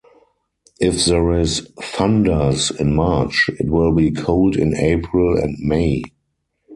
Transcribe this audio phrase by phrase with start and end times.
[0.79, 6.01] If there is thunders in March, it will be cold in April and May.